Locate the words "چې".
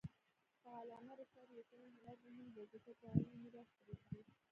2.99-3.05